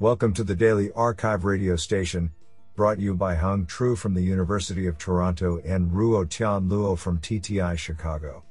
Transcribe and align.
Welcome 0.00 0.34
to 0.34 0.42
the 0.42 0.56
Daily 0.56 0.88
arXiv 0.88 1.44
radio 1.44 1.76
station, 1.76 2.32
brought 2.74 2.98
you 2.98 3.14
by 3.14 3.36
Hung 3.36 3.64
Tru 3.64 3.94
from 3.94 4.12
the 4.12 4.20
University 4.20 4.88
of 4.88 4.98
Toronto 4.98 5.60
and 5.64 5.88
Ruotian 5.88 6.68
Luo 6.68 6.98
from 6.98 7.20
TTI 7.20 7.78
Chicago. 7.78 8.42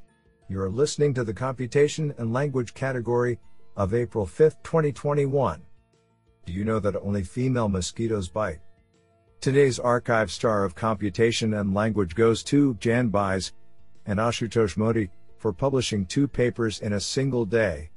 You 0.47 0.61
are 0.61 0.69
listening 0.69 1.13
to 1.15 1.25
the 1.25 1.33
Computation 1.33 2.15
and 2.17 2.31
Language 2.31 2.73
category 2.73 3.39
of 3.75 3.93
April 3.93 4.25
5, 4.25 4.63
2021. 4.63 5.61
Do 6.45 6.53
you 6.53 6.63
know 6.63 6.79
that 6.79 6.95
only 6.95 7.23
female 7.23 7.67
mosquitoes 7.67 8.29
bite? 8.29 8.61
Today's 9.41 9.79
arXiv 9.79 10.29
star 10.29 10.63
of 10.63 10.75
computation 10.75 11.55
and 11.55 11.73
language 11.73 12.15
goes 12.15 12.41
to 12.43 12.75
Jan 12.75 13.09
Baez 13.09 13.51
and 14.05 14.17
Ashutosh 14.17 14.77
Modi 14.77 15.09
for 15.39 15.51
publishing 15.51 16.05
two 16.05 16.25
papers 16.25 16.79
in 16.79 16.93
a 16.93 17.01
single 17.01 17.43
day. 17.43 17.89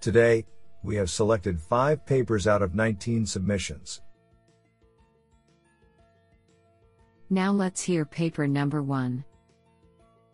Today, 0.00 0.46
we 0.84 0.94
have 0.96 1.10
selected 1.10 1.60
five 1.60 2.04
papers 2.06 2.46
out 2.46 2.62
of 2.62 2.74
19 2.74 3.26
submissions. 3.26 4.02
Now 7.30 7.50
let's 7.50 7.82
hear 7.82 8.04
paper 8.04 8.46
number 8.46 8.82
one. 8.82 9.24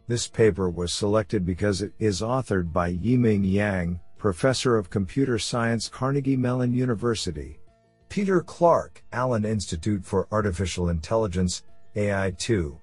This 0.08 0.26
paper 0.26 0.68
was 0.68 0.92
selected 0.92 1.46
because 1.46 1.82
it 1.82 1.92
is 2.00 2.20
authored 2.20 2.72
by 2.72 2.94
Yiming 2.94 3.50
Yang, 3.50 4.00
Professor 4.18 4.76
of 4.76 4.90
Computer 4.90 5.38
Science, 5.38 5.88
Carnegie 5.88 6.36
Mellon 6.36 6.74
University. 6.74 7.60
Peter 8.08 8.40
Clark, 8.40 9.04
Allen 9.12 9.44
Institute 9.44 10.04
for 10.04 10.26
Artificial 10.32 10.88
Intelligence, 10.88 11.62
AI2. 11.94 12.76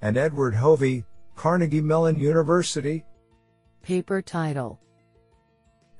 And 0.00 0.16
Eduard 0.16 0.54
Hovy, 0.54 1.04
Carnegie 1.36 1.82
Mellon 1.82 2.18
University. 2.18 3.04
Paper 3.82 4.22
title 4.22 4.80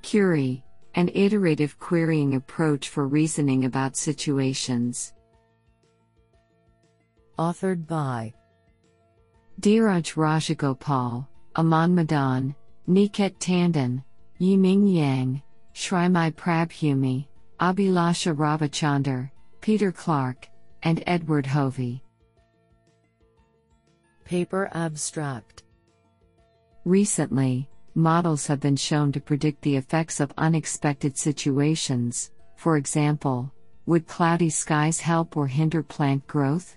Curie, 0.00 0.64
an 0.94 1.10
iterative 1.14 1.78
querying 1.78 2.34
approach 2.34 2.88
for 2.88 3.08
reasoning 3.08 3.64
about 3.64 3.96
situations. 3.96 5.14
Authored 7.38 7.86
by 7.86 8.32
Dheeraj 9.60 10.14
Rajagopal, 10.14 11.26
Aman 11.56 11.96
Madaan, 11.96 12.54
Niket 12.88 13.38
Tandon, 13.38 14.02
Yiming 14.40 14.92
Yang, 14.92 15.42
Shrimai 15.74 16.34
Prabhumoye, 16.34 17.26
Abhilasha 17.60 18.34
Ravichander, 18.36 19.30
Peter 19.60 19.92
Clark, 19.92 20.48
and 20.82 21.02
Eduard 21.06 21.46
Hovy. 21.46 22.02
Paper 24.24 24.70
Abstract 24.72 25.62
Recently, 26.84 27.68
models 27.94 28.46
have 28.46 28.60
been 28.60 28.76
shown 28.76 29.12
to 29.12 29.20
predict 29.20 29.62
the 29.62 29.76
effects 29.76 30.20
of 30.20 30.32
unexpected 30.38 31.16
situations. 31.16 32.30
For 32.56 32.76
example, 32.76 33.52
would 33.86 34.06
cloudy 34.06 34.50
skies 34.50 35.00
help 35.00 35.36
or 35.36 35.46
hinder 35.46 35.82
plant 35.82 36.26
growth? 36.26 36.76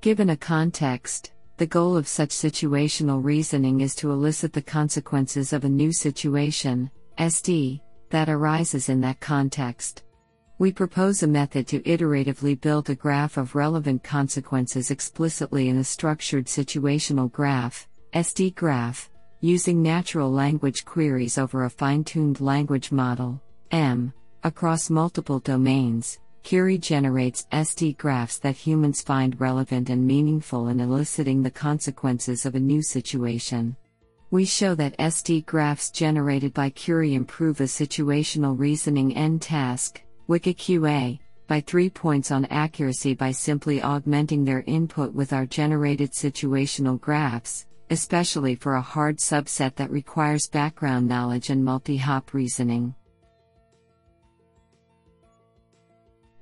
Given 0.00 0.30
a 0.30 0.36
context, 0.36 1.32
the 1.56 1.66
goal 1.66 1.96
of 1.96 2.08
such 2.08 2.30
situational 2.30 3.22
reasoning 3.22 3.80
is 3.80 3.94
to 3.96 4.10
elicit 4.10 4.52
the 4.52 4.62
consequences 4.62 5.52
of 5.52 5.64
a 5.64 5.68
new 5.68 5.92
situation, 5.92 6.90
SD, 7.18 7.80
that 8.10 8.28
arises 8.28 8.88
in 8.88 9.00
that 9.00 9.20
context. 9.20 10.04
We 10.58 10.72
propose 10.72 11.22
a 11.22 11.26
method 11.26 11.66
to 11.68 11.80
iteratively 11.80 12.60
build 12.60 12.90
a 12.90 12.94
graph 12.94 13.36
of 13.36 13.54
relevant 13.54 14.04
consequences 14.04 14.90
explicitly 14.90 15.68
in 15.68 15.78
a 15.78 15.84
structured 15.84 16.46
situational 16.46 17.32
graph, 17.32 17.88
SD 18.12 18.54
graph, 18.54 19.08
using 19.44 19.82
natural 19.82 20.30
language 20.30 20.84
queries 20.84 21.36
over 21.36 21.64
a 21.64 21.70
fine 21.70 22.04
tuned 22.04 22.40
language 22.40 22.92
model, 22.92 23.42
M, 23.72 24.12
across 24.44 24.88
multiple 24.88 25.40
domains. 25.40 26.20
Curie 26.44 26.78
generates 26.78 27.46
SD 27.52 27.98
graphs 27.98 28.38
that 28.38 28.54
humans 28.54 29.02
find 29.02 29.40
relevant 29.40 29.90
and 29.90 30.06
meaningful 30.06 30.68
in 30.68 30.78
eliciting 30.78 31.42
the 31.42 31.50
consequences 31.50 32.46
of 32.46 32.54
a 32.54 32.60
new 32.60 32.82
situation. 32.82 33.76
We 34.30 34.44
show 34.44 34.76
that 34.76 34.96
SD 34.98 35.44
graphs 35.44 35.90
generated 35.90 36.54
by 36.54 36.70
Curie 36.70 37.14
improve 37.14 37.60
a 37.60 37.64
situational 37.64 38.56
reasoning 38.56 39.16
N 39.16 39.40
task, 39.40 40.00
WIQA, 40.28 41.18
by 41.48 41.60
3 41.60 41.90
points 41.90 42.30
on 42.30 42.44
accuracy 42.44 43.14
by 43.14 43.32
simply 43.32 43.82
augmenting 43.82 44.44
their 44.44 44.62
input 44.68 45.12
with 45.12 45.32
our 45.32 45.46
generated 45.46 46.12
situational 46.12 47.00
graphs, 47.00 47.66
especially 47.92 48.54
for 48.54 48.76
a 48.76 48.80
hard 48.80 49.18
subset 49.18 49.74
that 49.74 49.90
requires 49.90 50.48
background 50.48 51.06
knowledge 51.06 51.50
and 51.50 51.62
multi 51.62 51.98
hop 51.98 52.32
reasoning. 52.32 52.94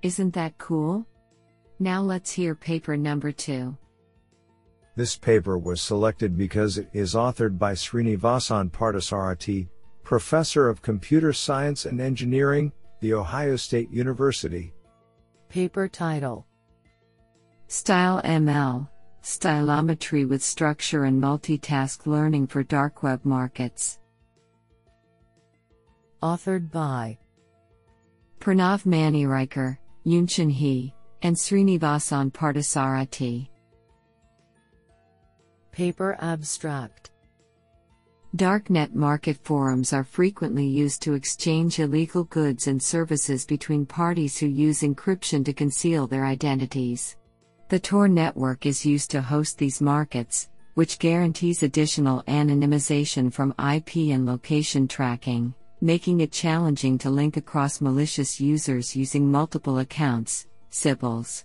Isn't 0.00 0.32
that 0.34 0.56
cool? 0.58 1.04
Now 1.80 2.02
let's 2.02 2.30
hear 2.30 2.54
paper 2.54 2.96
number 2.96 3.32
two. 3.32 3.76
This 4.94 5.16
paper 5.16 5.58
was 5.58 5.82
selected 5.82 6.38
because 6.38 6.78
it 6.78 6.88
is 6.92 7.14
authored 7.14 7.58
by 7.58 7.72
Srinivasan 7.72 8.70
Parthasarathy, 8.70 9.68
Professor 10.04 10.68
of 10.68 10.82
Computer 10.82 11.32
Science 11.32 11.84
and 11.84 12.00
Engineering, 12.00 12.70
The 13.00 13.14
Ohio 13.14 13.56
State 13.56 13.90
University. 13.90 14.72
Paper 15.48 15.88
title 15.88 16.46
Style 17.66 18.22
ML 18.22 18.88
Stylometry 19.22 20.26
with 20.26 20.42
Structure 20.42 21.04
and 21.04 21.22
Multitask 21.22 22.06
Learning 22.06 22.46
for 22.46 22.62
Dark 22.62 23.02
Web 23.02 23.24
Markets. 23.24 23.98
Authored 26.22 26.70
by 26.70 27.18
Pranav 28.40 28.84
Maneriker, 28.84 29.76
Yuntian 30.06 30.50
He, 30.50 30.94
and 31.20 31.36
Srinivasan 31.36 32.32
Parthasarathy. 32.32 33.48
Paper 35.70 36.16
Abstract 36.20 37.10
Darknet 38.36 38.94
market 38.94 39.36
forums 39.44 39.92
are 39.92 40.04
frequently 40.04 40.66
used 40.66 41.02
to 41.02 41.12
exchange 41.12 41.78
illegal 41.78 42.24
goods 42.24 42.68
and 42.68 42.82
services 42.82 43.44
between 43.44 43.84
parties 43.84 44.38
who 44.38 44.46
use 44.46 44.80
encryption 44.80 45.44
to 45.44 45.52
conceal 45.52 46.06
their 46.06 46.24
identities. 46.24 47.16
The 47.70 47.78
Tor 47.78 48.08
network 48.08 48.66
is 48.66 48.84
used 48.84 49.12
to 49.12 49.22
host 49.22 49.56
these 49.56 49.80
markets, 49.80 50.48
which 50.74 50.98
guarantees 50.98 51.62
additional 51.62 52.24
anonymization 52.24 53.32
from 53.32 53.54
IP 53.60 54.10
and 54.12 54.26
location 54.26 54.88
tracking, 54.88 55.54
making 55.80 56.20
it 56.20 56.32
challenging 56.32 56.98
to 56.98 57.10
link 57.10 57.36
across 57.36 57.80
malicious 57.80 58.40
users 58.40 58.96
using 58.96 59.30
multiple 59.30 59.78
accounts, 59.78 60.48
Sybils. 60.72 61.44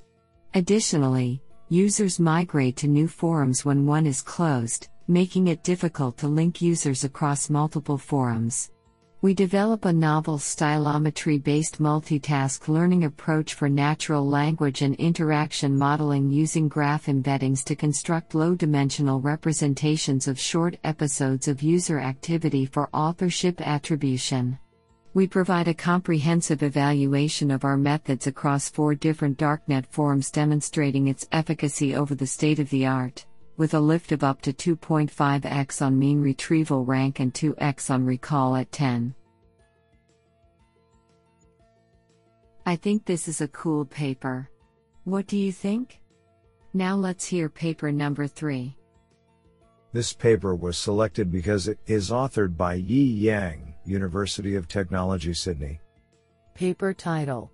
Additionally, 0.56 1.44
users 1.70 2.20
migrate 2.20 2.78
to 2.78 2.88
new 2.88 3.08
forums 3.08 3.64
when 3.64 3.86
one 3.86 4.08
is 4.08 4.24
closed, 4.24 4.88
making 5.08 5.50
it 5.50 5.64
difficult 5.64 6.18
to 6.18 6.28
link 6.28 6.60
users 6.60 7.04
across 7.04 7.52
multiple 7.52 8.00
forums. 8.00 8.72
We 9.26 9.34
develop 9.34 9.86
a 9.86 9.92
novel 9.92 10.38
stylometry 10.38 11.44
based 11.44 11.82
multitask 11.82 12.68
learning 12.68 13.06
approach 13.06 13.56
for 13.56 13.68
natural 13.68 14.24
language 14.24 14.84
and 14.84 14.94
interaction 14.98 15.76
modeling 15.76 16.30
using 16.30 16.68
graph 16.68 17.08
embeddings 17.08 17.64
to 17.64 17.76
construct 17.76 18.36
low 18.36 18.54
dimensional 18.54 19.20
representations 19.20 20.28
of 20.28 20.40
short 20.40 20.78
episodes 20.84 21.48
of 21.48 21.64
user 21.64 22.00
activity 22.00 22.68
for 22.68 22.88
authorship 22.94 23.62
attribution. 23.62 24.60
We 25.16 25.26
provide 25.26 25.70
a 25.70 25.74
comprehensive 25.74 26.62
evaluation 26.62 27.50
of 27.50 27.66
our 27.66 27.78
methods 27.78 28.28
across 28.28 28.70
four 28.70 28.94
different 28.94 29.40
darknet 29.40 29.88
forums 29.88 30.30
demonstrating 30.30 31.08
its 31.08 31.28
efficacy 31.32 31.96
over 31.96 32.14
the 32.14 32.28
state 32.28 32.60
of 32.60 32.70
the 32.70 32.86
art 32.86 33.26
with 33.58 33.74
a 33.74 33.80
lift 33.80 34.12
of 34.12 34.24
up 34.24 34.42
to 34.42 34.54
2.5x 34.54 35.82
on 35.82 35.98
mean 35.98 36.22
retrieval 36.22 36.84
rank 36.86 37.20
and 37.20 37.34
2x 37.34 37.90
on 37.90 38.06
recall 38.06 38.56
at 38.56 38.72
10. 38.72 39.16
I 42.66 42.76
think 42.76 43.06
this 43.06 43.28
is 43.28 43.42
a 43.42 43.48
cool 43.50 43.86
paper. 43.86 44.50
What 45.04 45.28
do 45.28 45.38
you 45.38 45.52
think? 45.52 46.00
Now 46.74 46.96
let's 46.96 47.26
hear 47.26 47.48
paper 47.48 47.92
number 47.92 48.28
3. 48.28 48.76
This 49.94 50.12
paper 50.12 50.56
was 50.56 50.78
selected 50.78 51.32
because 51.32 51.68
it 51.68 51.80
is 51.86 52.10
authored 52.10 52.58
by 52.58 52.74
Yi 52.74 53.04
Yang, 53.04 53.76
University 53.86 54.56
of 54.56 54.68
Technology, 54.68 55.34
Sydney. 55.34 55.80
Paper 56.54 56.94
title 56.94 57.52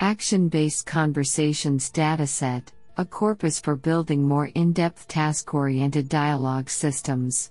Action 0.00 0.48
Based 0.48 0.86
Conversations 0.86 1.90
Dataset 1.90 2.68
a 3.00 3.04
corpus 3.06 3.58
for 3.58 3.76
building 3.76 4.22
more 4.22 4.48
in 4.48 4.74
depth 4.74 5.08
task 5.08 5.54
oriented 5.54 6.06
dialogue 6.06 6.68
systems. 6.68 7.50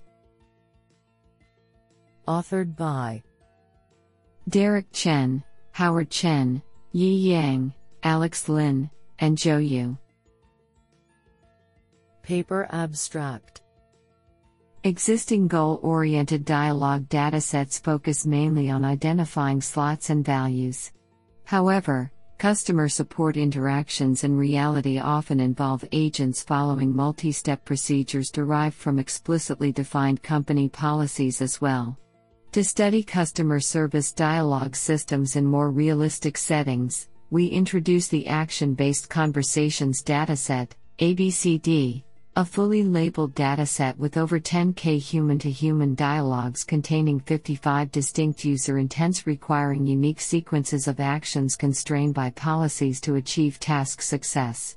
Authored 2.28 2.76
by 2.76 3.20
Derek 4.48 4.86
Chen, 4.92 5.42
Howard 5.72 6.08
Chen, 6.08 6.62
Yi 6.92 7.32
Yang, 7.32 7.74
Alex 8.04 8.48
Lin, 8.48 8.88
and 9.18 9.36
Zhou 9.36 9.58
Yu. 9.68 9.98
Paper 12.22 12.68
Abstract 12.70 13.62
Existing 14.84 15.48
goal 15.48 15.80
oriented 15.82 16.44
dialogue 16.44 17.08
datasets 17.08 17.82
focus 17.82 18.24
mainly 18.24 18.70
on 18.70 18.84
identifying 18.84 19.60
slots 19.60 20.10
and 20.10 20.24
values. 20.24 20.92
However, 21.42 22.12
customer 22.40 22.88
support 22.88 23.36
interactions 23.36 24.24
in 24.24 24.34
reality 24.34 24.98
often 24.98 25.38
involve 25.40 25.84
agents 25.92 26.42
following 26.42 26.90
multi 26.96 27.30
step 27.30 27.62
procedures 27.66 28.30
derived 28.30 28.74
from 28.74 28.98
explicitly 28.98 29.70
defined 29.70 30.22
company 30.22 30.66
policies 30.66 31.42
as 31.42 31.60
well. 31.60 31.98
To 32.52 32.64
study 32.64 33.02
customer 33.02 33.60
service 33.60 34.10
dialogue 34.10 34.74
systems 34.74 35.36
in 35.36 35.44
more 35.44 35.70
realistic 35.70 36.38
settings, 36.38 37.10
we 37.28 37.44
introduce 37.46 38.08
the 38.08 38.26
Action 38.26 38.72
Based 38.72 39.10
Conversations 39.10 40.02
Dataset, 40.02 40.70
ABCD, 40.98 42.04
a 42.36 42.44
fully 42.44 42.84
labeled 42.84 43.34
dataset 43.34 43.96
with 43.96 44.16
over 44.16 44.38
10k 44.38 44.98
human 44.98 45.36
to 45.36 45.50
human 45.50 45.96
dialogues 45.96 46.62
containing 46.62 47.18
55 47.18 47.90
distinct 47.90 48.44
user 48.44 48.78
intents 48.78 49.26
requiring 49.26 49.84
unique 49.84 50.20
sequences 50.20 50.86
of 50.86 51.00
actions 51.00 51.56
constrained 51.56 52.14
by 52.14 52.30
policies 52.30 53.00
to 53.00 53.16
achieve 53.16 53.58
task 53.58 54.00
success. 54.00 54.76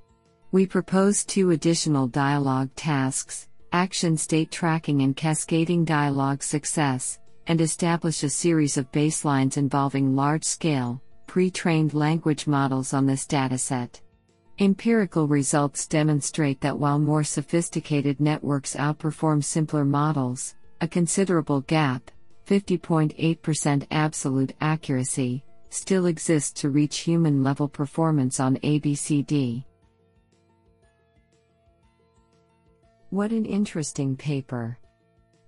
We 0.51 0.65
propose 0.65 1.23
two 1.23 1.51
additional 1.51 2.07
dialogue 2.07 2.71
tasks 2.75 3.47
action 3.71 4.17
state 4.17 4.51
tracking 4.51 5.01
and 5.01 5.15
cascading 5.15 5.85
dialogue 5.85 6.41
success 6.43 7.19
and 7.47 7.61
establish 7.61 8.23
a 8.23 8.29
series 8.29 8.77
of 8.77 8.91
baselines 8.91 9.57
involving 9.57 10.15
large 10.15 10.43
scale, 10.43 11.01
pre 11.27 11.51
trained 11.51 11.93
language 11.93 12.47
models 12.47 12.93
on 12.93 13.05
this 13.05 13.25
dataset. 13.25 14.02
Empirical 14.59 15.27
results 15.27 15.87
demonstrate 15.87 16.61
that 16.61 16.77
while 16.77 16.99
more 16.99 17.23
sophisticated 17.23 18.19
networks 18.19 18.75
outperform 18.75 19.43
simpler 19.43 19.83
models, 19.83 20.53
a 20.79 20.87
considerable 20.87 21.61
gap, 21.61 22.11
50.8% 22.47 23.87
absolute 23.89 24.53
accuracy, 24.61 25.43
still 25.69 26.05
exists 26.05 26.61
to 26.61 26.69
reach 26.69 26.99
human 26.99 27.41
level 27.41 27.67
performance 27.67 28.39
on 28.39 28.57
ABCD. 28.57 29.65
What 33.09 33.31
an 33.31 33.45
interesting 33.45 34.15
paper! 34.15 34.77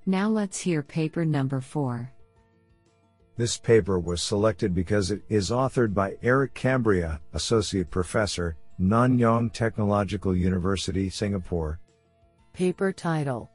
Now 0.08 0.30
let's 0.30 0.60
hear 0.60 0.82
paper 0.82 1.26
number 1.26 1.62
4. 1.62 2.12
This 3.38 3.58
paper 3.58 4.00
was 4.00 4.24
selected 4.24 4.74
because 4.74 5.12
it 5.12 5.22
is 5.30 5.52
authored 5.52 5.94
by 5.94 6.16
Erik 6.24 6.56
Cambria, 6.56 7.20
Associate 7.34 7.90
Professor, 7.90 8.56
Nanyang 8.80 9.52
Technological 9.54 10.36
University, 10.36 11.10
Singapore. 11.10 11.80
Paper 12.54 12.92
title 12.92 13.50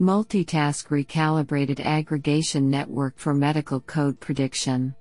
Multitask 0.00 0.88
Recalibrated 0.88 1.78
Aggregation 1.78 2.68
Network 2.68 3.16
for 3.16 3.32
Medical 3.32 3.80
Code 3.80 4.18
Prediction. 4.18 4.94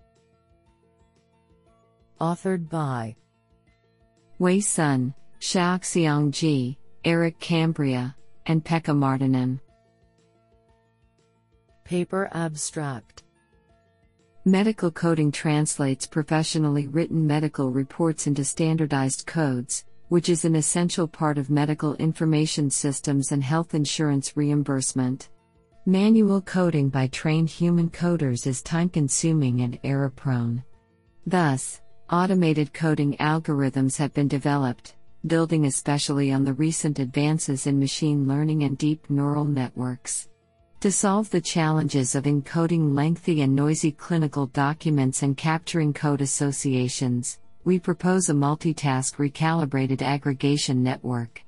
Authored 2.20 2.70
by 2.70 3.16
Wei 4.38 4.60
Sun, 4.60 5.16
Shaoxiong 5.40 6.32
Ji, 6.32 6.78
Erik 7.04 7.40
Cambria, 7.40 8.16
and 8.46 8.64
Pekka 8.64 8.94
Marttinen. 8.94 9.60
Paper 11.84 12.30
Abstract 12.34 13.24
Medical 14.46 14.90
coding 14.90 15.32
translates 15.32 16.08
professionally 16.08 16.88
written 16.88 17.28
medical 17.28 17.70
reports 17.70 18.26
into 18.26 18.44
standardized 18.44 19.28
codes, 19.28 19.86
which 20.10 20.30
is 20.30 20.46
an 20.46 20.56
essential 20.56 21.08
part 21.08 21.38
of 21.38 21.52
medical 21.52 21.94
information 21.98 22.68
systems 22.72 23.32
and 23.32 23.44
health 23.44 23.76
insurance 23.76 24.36
reimbursement. 24.36 25.30
Manual 25.86 26.42
coding 26.42 26.90
by 26.90 27.06
trained 27.06 27.52
human 27.52 27.88
coders 27.92 28.48
is 28.48 28.64
time 28.64 28.90
consuming 28.90 29.62
and 29.62 29.78
error 29.84 30.10
prone. 30.10 30.64
Thus, 31.28 31.80
automated 32.10 32.74
coding 32.74 33.16
algorithms 33.18 33.96
have 33.98 34.12
been 34.12 34.28
developed, 34.28 34.96
building 35.28 35.68
especially 35.68 36.32
on 36.32 36.46
the 36.46 36.54
recent 36.54 36.98
advances 36.98 37.68
in 37.68 37.78
machine 37.78 38.28
learning 38.28 38.64
and 38.64 38.76
deep 38.76 39.08
neural 39.08 39.46
networks. 39.46 40.30
To 40.82 40.92
solve 40.92 41.30
the 41.30 41.42
challenges 41.42 42.16
of 42.16 42.24
encoding 42.24 42.96
lengthy 42.96 43.44
and 43.44 43.56
noisy 43.56 43.92
clinical 43.92 44.48
documents 44.48 45.22
and 45.22 45.38
capturing 45.38 45.94
code 45.94 46.22
associations, 46.22 47.38
we 47.64 47.78
propose 47.78 48.30
a 48.30 48.34
multitask 48.34 49.18
recalibrated 49.18 50.02
aggregation 50.02 50.82
network. 50.82 51.44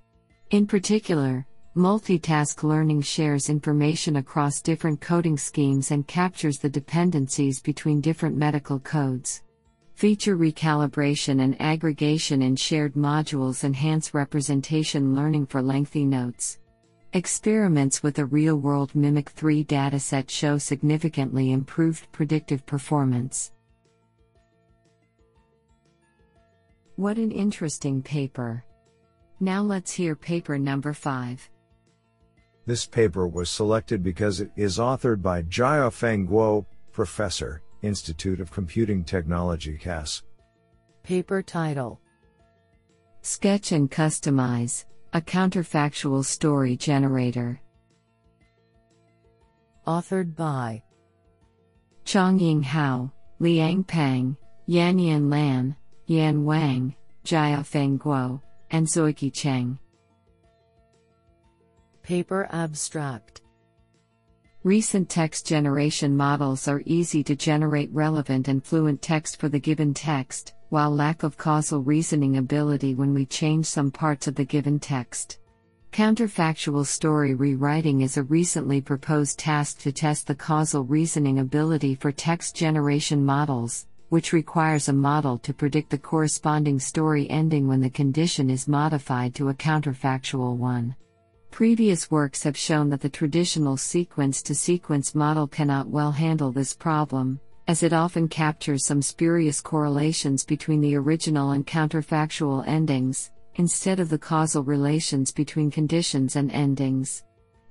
In 0.52 0.68
particular, 0.68 1.48
multitask 1.76 2.62
learning 2.62 3.02
shares 3.02 3.50
information 3.50 4.18
across 4.18 4.62
different 4.62 5.02
coding 5.02 5.40
schemes 5.40 5.90
and 5.90 6.06
captures 6.06 6.60
the 6.60 6.70
dependencies 6.70 7.60
between 7.60 8.02
different 8.02 8.38
medical 8.38 8.78
codes. 8.78 9.42
Feature 9.96 10.38
recalibration 10.38 11.42
and 11.42 11.60
aggregation 11.60 12.44
in 12.44 12.56
shared 12.56 12.94
modules 12.94 13.64
enhance 13.64 14.14
representation 14.14 15.16
learning 15.16 15.48
for 15.48 15.64
lengthy 15.64 16.06
notes. 16.06 16.60
Experiments 17.16 18.02
with 18.02 18.18
a 18.18 18.26
real 18.26 18.56
world 18.56 18.96
Mimic 18.96 19.30
3 19.30 19.64
dataset 19.66 20.32
show 20.32 20.58
significantly 20.58 21.52
improved 21.52 22.12
predictive 22.12 22.66
performance. 22.66 23.52
What 26.96 27.18
an 27.18 27.30
interesting 27.30 28.02
paper! 28.02 28.64
Now 29.40 29.62
let's 29.62 29.92
hear 29.92 30.16
paper 30.16 30.58
number 30.58 30.92
5. 30.92 31.52
This 32.66 32.88
paper 32.88 33.28
was 33.28 33.48
selected 33.48 34.02
because 34.02 34.42
it 34.42 34.50
is 34.56 34.80
authored 34.80 35.22
by 35.22 35.44
Jiafeng 35.44 36.28
Guo, 36.28 36.66
Professor, 36.92 37.62
Institute 37.84 38.40
of 38.40 38.50
Computing 38.50 39.04
Technology 39.04 39.78
CAS. 39.78 40.24
Paper 41.04 41.44
title 41.44 42.02
Sketch 43.22 43.72
and 43.72 43.92
Customize 43.92 44.86
a 45.16 45.22
counterfactual 45.22 46.26
story 46.26 46.76
generator. 46.76 47.62
Authored 49.86 50.36
by 50.36 50.82
Changying 52.04 52.64
Hao, 52.64 53.12
Liang 53.38 53.84
Pang, 53.84 54.36
Yanyan 54.68 55.30
Lan, 55.30 55.76
Yan 56.08 56.44
Wang, 56.44 56.96
Jiafeng 57.24 58.00
Guo, 58.00 58.42
and 58.72 58.88
Xueqi 58.88 59.32
Cheng. 59.32 59.78
Paper 62.02 62.50
Abstract 62.52 63.42
Recent 64.64 65.10
text 65.10 65.46
generation 65.46 66.18
models 66.18 66.68
are 66.68 66.82
easy 66.88 67.24
to 67.26 67.36
generate 67.36 67.92
relevant 67.94 68.48
and 68.48 68.66
fluent 68.66 69.02
text 69.04 69.40
for 69.40 69.48
the 69.48 69.60
given 69.60 69.94
text, 69.94 70.56
while 70.74 70.90
lack 70.90 71.22
of 71.22 71.38
causal 71.38 71.84
reasoning 71.84 72.38
ability 72.38 72.96
when 72.96 73.14
we 73.14 73.28
change 73.28 73.64
some 73.64 73.92
parts 73.92 74.26
of 74.26 74.34
the 74.34 74.44
given 74.44 74.80
text. 74.80 75.38
Counterfactual 75.92 76.84
story 76.84 77.36
rewriting 77.36 78.02
is 78.02 78.18
a 78.18 78.24
recently 78.24 78.82
proposed 78.82 79.38
task 79.38 79.78
to 79.82 79.92
test 79.92 80.26
the 80.26 80.34
causal 80.34 80.84
reasoning 80.84 81.38
ability 81.38 81.94
for 81.94 82.12
text 82.12 82.56
generation 82.56 83.24
models, 83.24 83.86
which 84.10 84.34
requires 84.34 84.90
a 84.90 84.94
model 84.94 85.38
to 85.38 85.54
predict 85.54 85.92
the 85.92 85.98
corresponding 86.00 86.80
story 86.80 87.30
ending 87.30 87.68
when 87.68 87.80
the 87.80 87.88
condition 87.92 88.50
is 88.50 88.68
modified 88.68 89.36
to 89.36 89.50
a 89.50 89.54
counterfactual 89.54 90.58
one. 90.58 90.96
Previous 91.52 92.10
works 92.10 92.42
have 92.42 92.58
shown 92.58 92.90
that 92.90 93.02
the 93.02 93.10
traditional 93.10 93.78
sequence 93.78 94.42
to 94.42 94.56
sequence 94.56 95.14
model 95.14 95.46
cannot 95.46 95.88
well 95.88 96.12
handle 96.12 96.52
this 96.52 96.74
problem, 96.74 97.40
as 97.68 97.84
it 97.84 97.94
often 97.94 98.28
captures 98.28 98.86
some 98.86 99.02
spurious 99.02 99.62
correlations 99.62 100.44
between 100.44 100.82
the 100.82 100.96
original 100.96 101.52
and 101.52 101.66
counterfactual 101.66 102.68
endings, 102.68 103.32
instead 103.56 104.00
of 104.00 104.10
the 104.10 104.18
causal 104.18 104.64
relations 104.64 105.32
between 105.32 105.72
conditions 105.72 106.36
and 106.36 106.52
endings. 106.52 107.24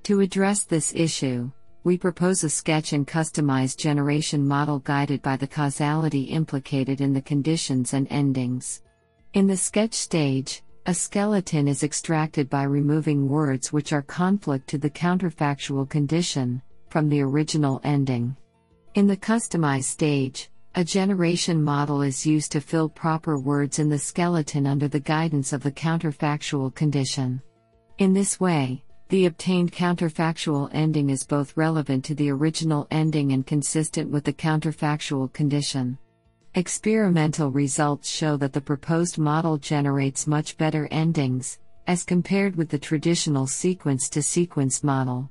To 0.04 0.20
address 0.20 0.64
this 0.64 0.94
issue, 0.94 1.50
we 1.84 1.98
propose 1.98 2.44
a 2.44 2.50
sketch 2.50 2.92
and 2.92 3.06
customized 3.06 3.76
generation 3.76 4.46
model 4.46 4.78
guided 4.78 5.20
by 5.20 5.36
the 5.36 5.46
causality 5.46 6.22
implicated 6.22 7.00
in 7.00 7.12
the 7.12 7.22
conditions 7.22 7.92
and 7.92 8.06
endings. 8.10 8.82
In 9.34 9.46
the 9.46 9.56
sketch 9.56 9.94
stage, 9.94 10.62
a 10.86 10.94
skeleton 10.94 11.68
is 11.68 11.82
extracted 11.82 12.48
by 12.50 12.64
removing 12.64 13.28
words 13.28 13.72
which 13.72 13.92
are 13.92 14.02
conflict 14.02 14.68
to 14.68 14.78
the 14.78 14.90
counterfactual 14.90 15.88
condition 15.88 16.62
from 16.88 17.08
the 17.08 17.20
original 17.20 17.80
ending. 17.84 18.36
In 18.94 19.06
the 19.06 19.16
customized 19.16 19.84
stage, 19.84 20.50
a 20.74 20.84
generation 20.84 21.62
model 21.62 22.02
is 22.02 22.26
used 22.26 22.52
to 22.52 22.60
fill 22.60 22.90
proper 22.90 23.38
words 23.38 23.78
in 23.78 23.88
the 23.88 23.98
skeleton 23.98 24.66
under 24.66 24.86
the 24.86 25.00
guidance 25.00 25.54
of 25.54 25.62
the 25.62 25.72
counterfactual 25.72 26.74
condition. 26.74 27.40
In 27.96 28.12
this 28.12 28.38
way, 28.38 28.84
the 29.08 29.24
obtained 29.24 29.72
counterfactual 29.72 30.68
ending 30.74 31.08
is 31.08 31.24
both 31.24 31.56
relevant 31.56 32.04
to 32.04 32.14
the 32.14 32.28
original 32.28 32.86
ending 32.90 33.32
and 33.32 33.46
consistent 33.46 34.10
with 34.10 34.24
the 34.24 34.32
counterfactual 34.34 35.32
condition. 35.32 35.96
Experimental 36.54 37.50
results 37.50 38.10
show 38.10 38.36
that 38.36 38.52
the 38.52 38.60
proposed 38.60 39.16
model 39.16 39.56
generates 39.56 40.26
much 40.26 40.58
better 40.58 40.86
endings, 40.90 41.58
as 41.86 42.04
compared 42.04 42.56
with 42.56 42.68
the 42.68 42.78
traditional 42.78 43.46
sequence 43.46 44.10
to 44.10 44.22
sequence 44.22 44.84
model. 44.84 45.30